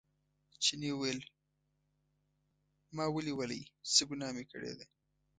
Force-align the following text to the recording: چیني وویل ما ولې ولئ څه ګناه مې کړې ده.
چیني 0.63 0.89
وویل 0.93 1.19
ما 2.95 3.05
ولې 3.11 3.33
ولئ 3.39 3.61
څه 3.93 4.03
ګناه 4.09 4.31
مې 4.35 4.43
کړې 4.51 4.73
ده. 4.77 4.85